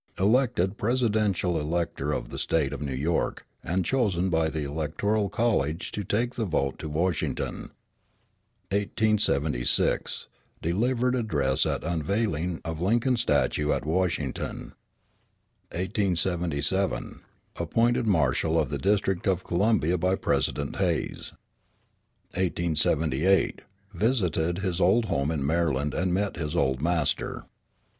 [0.17, 5.91] ]Elected presidential elector of the State of New York, and chosen by the electoral college
[5.91, 7.69] to take the vote to Washington.
[8.71, 10.27] 1876
[10.63, 14.73] Delivered address at unveiling of Lincoln statue at Washington.
[15.69, 17.19] 1877
[17.57, 21.33] Appointed Marshal of the District of Columbia by President Hayes.
[22.33, 23.61] 1878
[23.93, 27.45] Visited his old home in Maryland and met his old master.